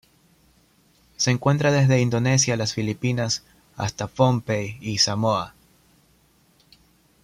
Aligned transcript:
Se 1.15 1.29
encuentra 1.29 1.71
desde 1.71 2.01
Indonesia 2.01 2.57
las 2.57 2.73
Filipinas 2.73 3.43
hasta 3.77 4.07
Pohnpei 4.07 4.79
y 4.81 4.97
Samoa. 4.97 5.53